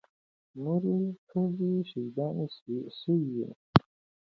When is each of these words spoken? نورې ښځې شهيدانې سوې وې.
نورې 0.63 0.95
ښځې 1.27 1.71
شهيدانې 1.89 2.45
سوې 2.99 3.19
وې. 3.35 3.49